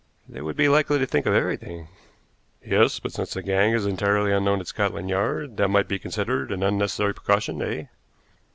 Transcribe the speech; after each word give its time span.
"They 0.27 0.41
would 0.41 0.55
be 0.57 0.67
likely 0.67 0.97
to 0.97 1.05
think 1.05 1.27
of 1.27 1.35
everything." 1.35 1.87
"Yes; 2.65 2.97
but 2.99 3.11
since 3.11 3.35
the 3.35 3.43
gang 3.43 3.73
is 3.73 3.85
entirely 3.85 4.31
unknown 4.31 4.59
at 4.59 4.65
Scotland 4.65 5.11
Yard, 5.11 5.57
that 5.57 5.67
might 5.67 5.87
be 5.87 5.99
considered 5.99 6.51
an 6.51 6.63
unnecessary 6.63 7.13
precaution, 7.13 7.61
eh?" 7.61 7.85